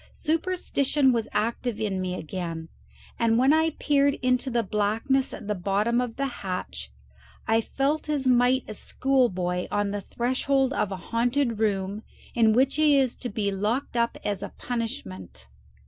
Superstition 0.15 1.13
was 1.13 1.27
active 1.31 1.79
in 1.79 2.01
me 2.01 2.15
again, 2.15 2.69
and 3.19 3.37
when 3.37 3.53
I 3.53 3.75
peered 3.79 4.15
into 4.23 4.49
the 4.49 4.63
blackness 4.63 5.31
at 5.31 5.47
the 5.47 5.53
bottom 5.53 6.01
of 6.01 6.15
the 6.15 6.25
hatch 6.25 6.91
I 7.47 7.61
felt 7.61 8.09
as 8.09 8.25
might 8.25 8.67
a 8.67 8.73
schoolboy 8.73 9.67
on 9.69 9.91
the 9.91 10.01
threshold 10.01 10.73
of 10.73 10.91
a 10.91 10.97
haunted 10.97 11.59
room 11.59 12.01
in 12.33 12.51
which 12.53 12.77
he 12.77 12.97
is 12.97 13.15
to 13.17 13.29
be 13.29 13.51
locked 13.51 13.95
up 13.95 14.17
as 14.25 14.41
a 14.41 14.49
punishment. 14.57 15.47